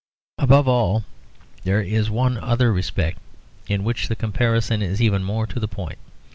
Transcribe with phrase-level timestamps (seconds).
[0.39, 1.05] Above all,
[1.63, 3.19] there is one other respect
[3.67, 5.99] in which the comparison is even more to the point.